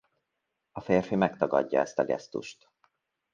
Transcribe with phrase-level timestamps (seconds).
[0.71, 2.69] A férfi megtagadja ezt a gesztust.